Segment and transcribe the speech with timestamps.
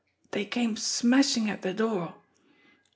[0.31, 2.15] Dey came smashin' at de door.